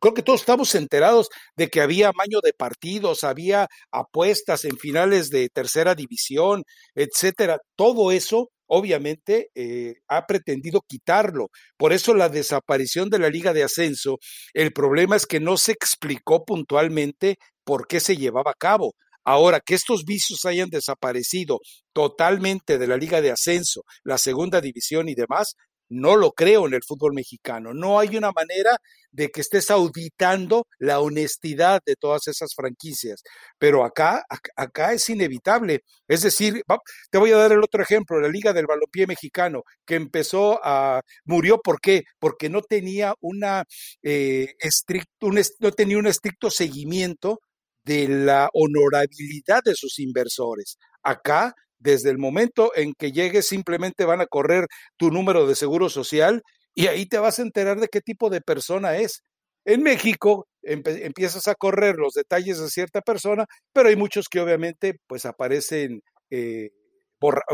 [0.00, 5.30] creo que todos estamos enterados de que había maño de partidos, había apuestas en finales
[5.30, 7.58] de tercera división, etcétera.
[7.76, 11.48] Todo eso obviamente eh, ha pretendido quitarlo.
[11.76, 14.18] Por eso la desaparición de la Liga de Ascenso,
[14.52, 18.94] el problema es que no se explicó puntualmente por qué se llevaba a cabo.
[19.24, 21.60] Ahora, que estos vicios hayan desaparecido
[21.94, 25.54] totalmente de la Liga de Ascenso, la segunda división y demás,
[25.88, 27.74] no lo creo en el fútbol mexicano.
[27.74, 28.76] No hay una manera
[29.10, 33.22] de que estés auditando la honestidad de todas esas franquicias.
[33.58, 34.24] Pero acá,
[34.56, 35.82] acá es inevitable.
[36.08, 36.62] Es decir,
[37.10, 41.00] te voy a dar el otro ejemplo, la Liga del Balompié Mexicano, que empezó a,
[41.24, 42.02] murió, ¿por qué?
[42.18, 43.64] Porque no tenía una
[44.02, 47.40] eh, estricto, no tenía un estricto seguimiento
[47.84, 50.76] de la honorabilidad de sus inversores.
[51.02, 54.66] Acá desde el momento en que llegues simplemente van a correr
[54.96, 56.42] tu número de seguro social
[56.74, 59.22] y ahí te vas a enterar de qué tipo de persona es.
[59.66, 64.94] En México empiezas a correr los detalles de cierta persona, pero hay muchos que obviamente
[65.06, 66.00] pues aparecen,
[66.30, 66.70] eh,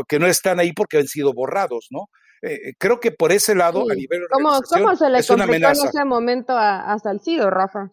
[0.07, 2.05] que no están ahí porque han sido borrados, ¿no?
[2.41, 6.05] Eh, eh, creo que por ese lado, a nivel ¿Cómo, ¿Cómo se le en ese
[6.05, 7.91] momento a, a Salcido, Rafa?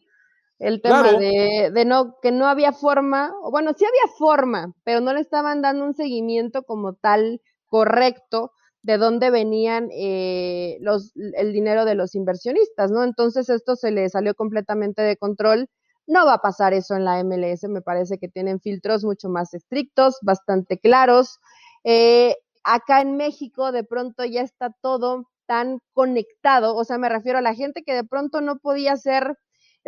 [0.59, 5.01] El tema de, de, no, que no había forma, o bueno, sí había forma, pero
[5.01, 8.53] no le estaban dando un seguimiento como tal correcto
[8.83, 13.05] de dónde venían eh, los, el dinero de los inversionistas, ¿no?
[13.05, 15.69] Entonces esto se le salió completamente de control,
[16.07, 19.53] No va a pasar eso en la MLS, me parece que tienen filtros mucho más
[19.55, 21.39] estrictos, bastante claros.
[21.85, 27.39] Eh, acá en México de pronto ya está todo tan conectado, o sea, me refiero
[27.39, 29.37] a la gente que de pronto no podía hacer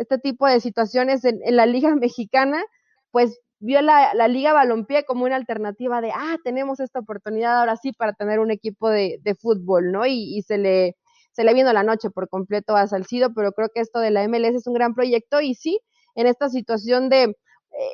[0.01, 2.63] este tipo de situaciones en, la Liga Mexicana,
[3.11, 7.93] pues vio la, Liga Balompié como una alternativa de, ah, tenemos esta oportunidad ahora sí
[7.93, 10.05] para tener un equipo de, fútbol, ¿no?
[10.05, 10.95] Y, se le
[11.33, 14.27] se le vino la noche por completo a Salcido, pero creo que esto de la
[14.27, 15.79] MLS es un gran proyecto y sí,
[16.15, 17.35] en esta situación de eh,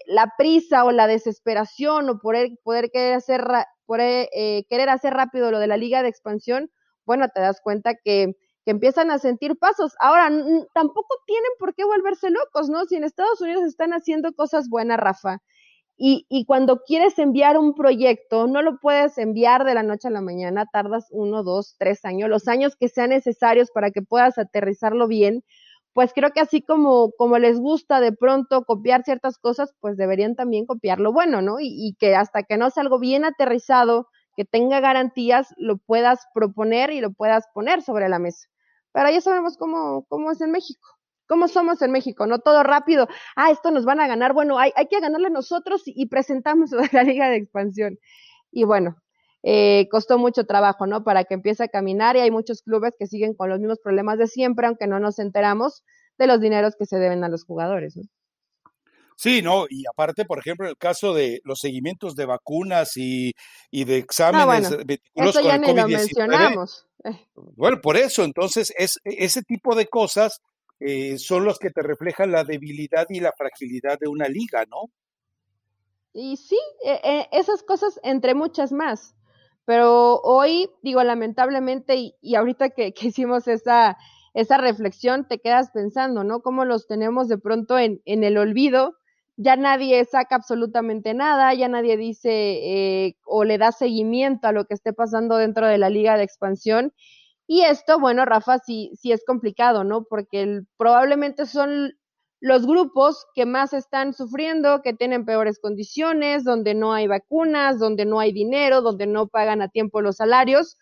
[0.07, 3.45] la prisa o la desesperación o poder, poder querer hacer
[3.85, 6.71] por eh, querer hacer rápido lo de la liga de expansión,
[7.05, 8.35] bueno, te das cuenta que,
[8.67, 9.93] que empiezan a sentir pasos.
[9.97, 10.29] Ahora,
[10.73, 12.83] tampoco tienen por qué volverse locos, ¿no?
[12.83, 15.37] Si en Estados Unidos están haciendo cosas buenas, Rafa,
[15.95, 20.19] y, cuando quieres enviar un proyecto, no lo puedes enviar de la noche a la
[20.19, 25.07] mañana, tardas uno, dos, tres años, los años que sean necesarios para que puedas aterrizarlo
[25.07, 25.45] bien,
[25.93, 30.35] pues creo que así como, como les gusta de pronto copiar ciertas cosas, pues deberían
[30.35, 31.61] también copiar lo bueno, ¿no?
[31.61, 36.27] Y, y que hasta que no sea algo bien aterrizado, que tenga garantías, lo puedas
[36.33, 38.49] proponer y lo puedas poner sobre la mesa.
[38.97, 40.89] Pero ya sabemos cómo, cómo es en México.
[41.27, 42.25] ¿Cómo somos en México?
[42.25, 43.07] No todo rápido.
[43.35, 44.33] Ah, esto nos van a ganar.
[44.33, 47.99] Bueno, hay, hay que ganarle nosotros y, presentamos la Liga de Expansión.
[48.51, 48.95] Y bueno,
[49.43, 51.03] eh, costó mucho trabajo, ¿no?
[51.03, 54.17] Para que empiece a caminar y hay muchos clubes que siguen con los mismos problemas
[54.17, 55.83] de siempre, aunque no nos enteramos
[56.17, 58.03] de los dineros que se deben a los jugadores, ¿no?
[59.15, 63.33] Sí, no, y aparte, por ejemplo, en el caso de los seguimientos de vacunas y,
[63.71, 64.83] de exámenes ah,
[65.15, 66.87] bueno, eso ya ni lo mencionamos.
[67.55, 70.41] Bueno, por eso, entonces, es, ese tipo de cosas
[70.79, 74.91] eh, son los que te reflejan la debilidad y la fragilidad de una liga, ¿no?
[76.13, 79.15] Y sí, e, e, esas cosas entre muchas más.
[79.65, 83.97] Pero hoy, digo, lamentablemente, y, ahorita que, hicimos esa,
[84.33, 86.41] esa reflexión, te quedas pensando, ¿no?
[86.41, 88.95] Cómo los tenemos de pronto en, en el olvido,
[89.37, 94.65] ya nadie saca absolutamente nada, ya nadie dice eh, o le da seguimiento a lo
[94.65, 96.91] que esté pasando dentro de la liga de expansión.
[97.47, 100.03] Y esto, bueno, Rafa, sí, sí es complicado, ¿no?
[100.03, 101.93] Porque probablemente son
[102.41, 108.05] los grupos que más están sufriendo, que tienen peores condiciones, donde no hay vacunas, donde
[108.05, 110.77] no hay dinero, donde no pagan a tiempo los salarios.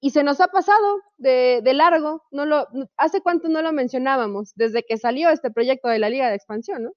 [0.00, 2.66] Y se nos ha pasado de, de largo, no lo,
[2.96, 4.52] ¿hace cuánto no lo mencionábamos?
[4.56, 6.92] Desde que salió este proyecto de la Liga de Expansión, ¿no?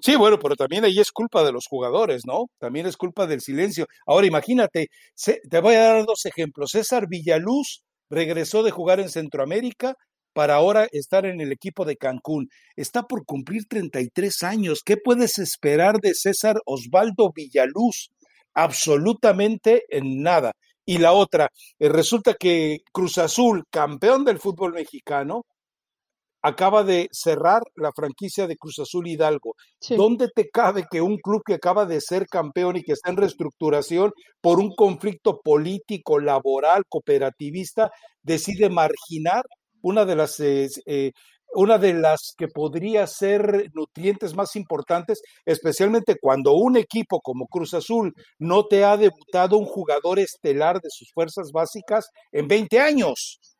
[0.00, 2.46] Sí, bueno, pero también ahí es culpa de los jugadores, ¿no?
[2.58, 3.86] También es culpa del silencio.
[4.06, 4.88] Ahora imagínate,
[5.50, 6.70] te voy a dar dos ejemplos.
[6.72, 9.94] César Villaluz regresó de jugar en Centroamérica
[10.32, 12.48] para ahora estar en el equipo de Cancún.
[12.76, 14.82] Está por cumplir 33 años.
[14.84, 18.10] ¿Qué puedes esperar de César Osvaldo Villaluz?
[18.54, 20.52] Absolutamente en nada.
[20.84, 21.48] Y la otra,
[21.78, 25.42] eh, resulta que Cruz Azul, campeón del fútbol mexicano,
[26.46, 29.54] acaba de cerrar la franquicia de Cruz Azul Hidalgo.
[29.90, 33.16] ¿Dónde te cabe que un club que acaba de ser campeón y que está en
[33.16, 37.90] reestructuración por un conflicto político, laboral, cooperativista,
[38.22, 39.44] decide marginar
[39.82, 41.10] una de las eh, eh,
[41.54, 47.74] una de las que podría ser nutrientes más importantes, especialmente cuando un equipo como Cruz
[47.74, 53.55] Azul no te ha debutado un jugador estelar de sus fuerzas básicas en 20 años.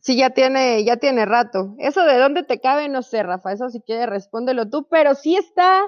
[0.00, 1.74] Sí, ya tiene, ya tiene rato.
[1.78, 5.36] Eso de dónde te cabe, no sé, Rafa, eso si quieres respóndelo tú, pero sí
[5.36, 5.82] está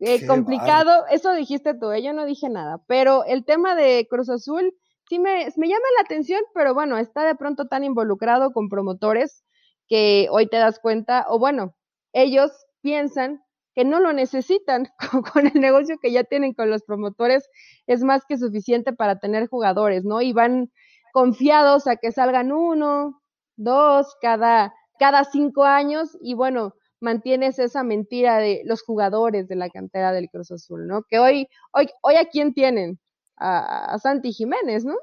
[0.00, 4.74] eh, complicado, eso dijiste tú, yo no dije nada, pero el tema de Cruz Azul
[5.08, 9.44] sí me, me llama la atención, pero bueno, está de pronto tan involucrado con promotores
[9.88, 11.74] que hoy te das cuenta, o bueno,
[12.12, 12.50] ellos
[12.82, 13.42] piensan
[13.74, 14.88] que no lo necesitan
[15.32, 17.48] con, el negocio que ya tienen con los promotores,
[17.86, 20.20] es más que suficiente para tener jugadores, ¿no?
[20.22, 20.70] Y van
[21.14, 23.22] confiados a que salgan uno,
[23.56, 29.70] dos, cada, cada cinco años, y bueno, mantienes esa mentira de los jugadores de la
[29.70, 31.04] cantera del Cruz Azul, ¿no?
[31.08, 32.98] Que hoy, hoy, hoy a quién tienen?
[33.36, 34.96] a, Santi Jiménez, ¿no?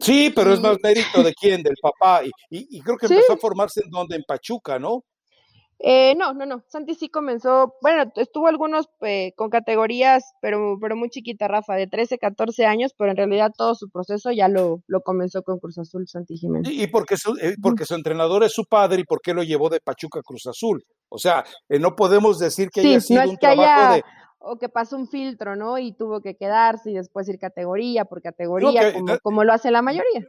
[0.00, 2.22] Sí, pero es más mérito de quién, del papá.
[2.24, 5.04] Y, y, creo que empezó a formarse en donde, en Pachuca, ¿no?
[5.82, 6.62] Eh, no, no, no.
[6.68, 11.86] Santi sí comenzó, bueno, estuvo algunos eh, con categorías, pero, pero muy chiquita, Rafa, de
[11.86, 15.78] 13, 14 años, pero en realidad todo su proceso ya lo, lo comenzó con Cruz
[15.78, 16.70] Azul, Santi Jiménez.
[16.70, 19.70] Y, porque, su, eh, porque su entrenador es su padre y por qué lo llevó
[19.70, 20.84] de Pachuca a Cruz Azul.
[21.08, 24.02] O sea, no podemos decir que haya sido un trabajo de
[24.40, 25.78] o que pasó un filtro, ¿no?
[25.78, 30.26] Y tuvo que quedarse y después ir categoría por categoría, como, lo hace la mayoría.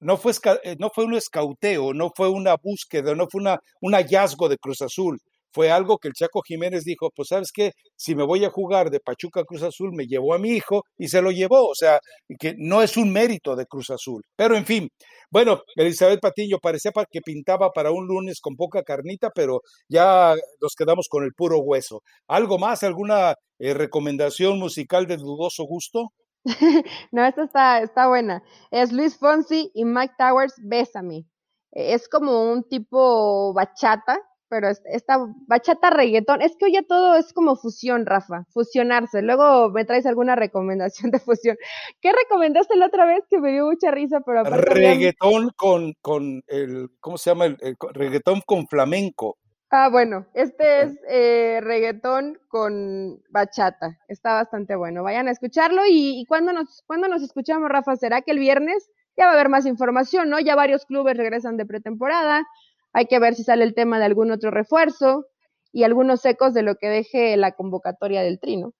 [0.00, 0.32] No fue,
[0.64, 4.58] eh, no fue un escauteo, no fue una búsqueda, no fue una, un hallazgo de
[4.58, 5.18] Cruz Azul.
[5.50, 8.90] Fue algo que el Chaco Jiménez dijo, pues sabes qué, si me voy a jugar
[8.90, 11.66] de Pachuca Cruz Azul, me llevó a mi hijo y se lo llevó.
[11.68, 11.98] O sea,
[12.38, 14.22] que no es un mérito de Cruz Azul.
[14.36, 14.88] Pero en fin,
[15.30, 20.74] Bueno, Elizabeth Patiño parecía que pintaba para un lunes con poca carnita, pero ya nos
[20.74, 22.02] quedamos con el puro hueso.
[22.28, 22.82] ¿Algo más?
[22.82, 26.12] ¿Alguna eh, recomendación musical de dudoso gusto?
[27.12, 28.42] no, esta está, buena.
[28.70, 31.26] Es Luis Fonsi y Mike Towers, Bésame.
[31.72, 34.18] Es como un tipo bachata,
[34.48, 39.20] pero esta bachata reggaetón, es que hoy ya todo es como fusión, Rafa, fusionarse.
[39.20, 41.56] Luego me traes alguna recomendación de fusión.
[42.00, 47.18] ¿Qué recomendaste la otra vez que me dio mucha risa, pero Reggaetón con el, ¿cómo
[47.18, 47.46] se llama?
[47.46, 49.38] El, reggaetón con flamenco.
[49.70, 53.98] Ah, bueno, este es eh, reggaetón con bachata.
[54.08, 55.02] Está bastante bueno.
[55.02, 58.90] Vayan a escucharlo y, y cuando nos, cuando nos escuchamos, Rafa, ¿será que el viernes?
[59.16, 60.40] Ya va a haber más información, ¿no?
[60.40, 62.46] Ya varios clubes regresan de pretemporada
[62.92, 65.26] hay que ver si sale el tema de algún otro refuerzo
[65.72, 68.72] y algunos ecos de lo que deje la convocatoria del trino.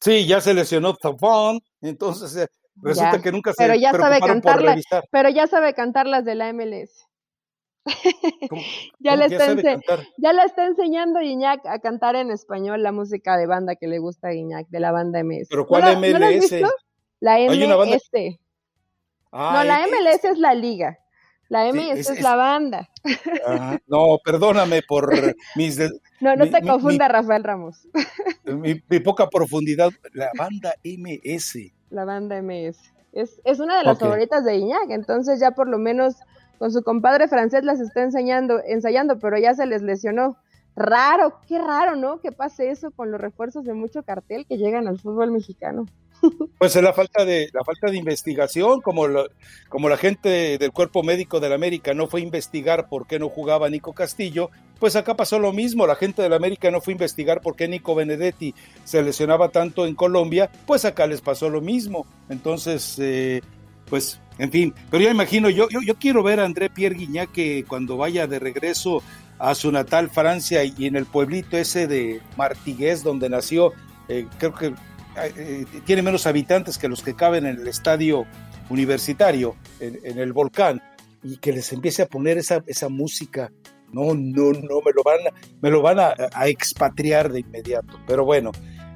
[0.00, 4.76] Sí, ya se lesionó Tafón, entonces eh, resulta que nunca se pero ya sabe cantarla,
[5.10, 7.06] Pero ya sabe cantar las de la MLS.
[9.00, 9.54] ya, le está
[10.18, 13.98] ya le está enseñando Iñak a cantar en español la música de banda que le
[13.98, 15.48] gusta a Iñak, de la banda MS.
[15.50, 16.52] ¿Pero cuál MLS?
[17.20, 18.10] la MLS.
[19.32, 20.98] no, la MLS es la liga.
[21.52, 22.88] La M es, la banda.
[23.86, 25.12] no, perdóname por
[25.54, 25.78] mis...
[26.20, 27.86] no, no te confunda, Rafael Ramos.
[28.44, 29.90] Mi, poca profundidad.
[30.14, 31.58] La banda MS.
[31.90, 32.78] La banda MS.
[33.12, 36.14] Es, es una de las favoritas de Iñak, entonces ya por lo menos
[36.62, 40.36] con su compadre francés las está enseñando, ensayando, pero ya se les lesionó.
[40.76, 42.20] Raro, qué raro, ¿no?
[42.20, 45.86] Que pase eso con los refuerzos de mucho cartel que llegan al fútbol mexicano.
[46.58, 49.06] Pues es la falta de la falta de investigación, como
[49.68, 53.28] como la gente del cuerpo médico del América no fue a investigar por qué no
[53.28, 54.48] jugaba Nico Castillo,
[54.78, 57.66] pues acá pasó lo mismo, la gente del América no fue a investigar por qué
[57.66, 58.54] Nico Benedetti
[58.84, 62.06] se lesionaba tanto en Colombia, pues acá les pasó lo mismo.
[62.28, 63.40] Entonces, eh,
[63.90, 67.30] pues, en fin, pero ya imagino, yo, yo, yo quiero ver a André Pierre Guignac
[67.66, 69.02] cuando vaya de regreso
[69.38, 73.72] a su natal Francia y en el pueblito ese de Martigués donde nació,
[74.08, 74.72] eh, creo que
[75.16, 78.24] eh, tiene menos habitantes que los que caben en el estadio
[78.70, 80.80] universitario, en, el volcán,
[81.22, 83.50] y que les empiece a poner esa, esa música.
[83.92, 85.18] No, no, no, me lo van,
[85.60, 88.00] me lo van a, a expatriar de inmediato.
[88.06, 88.52] Pero bueno,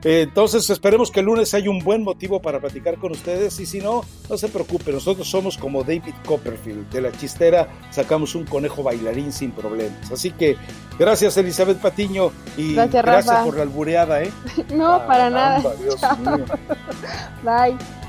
[0.07, 3.81] entonces esperemos que el lunes haya un buen motivo para platicar con ustedes y si
[3.81, 8.83] no, no se preocupen, nosotros somos como David Copperfield, de la chistera sacamos un conejo
[8.83, 10.13] bailarín sin problemas.
[10.13, 10.57] Así que
[10.99, 14.23] gracias Elizabeth Patiño y gracias, por la albureada.
[14.23, 14.31] ¿eh?
[14.75, 15.61] no, para nada.
[17.43, 18.06] Bye.